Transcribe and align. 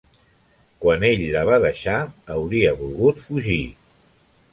Quan 0.85 1.03
ell 1.09 1.21
la 1.35 1.43
va 1.49 1.59
deixar, 1.65 1.97
hauria 2.37 2.73
volgut 2.81 3.21
fugir. 3.27 3.59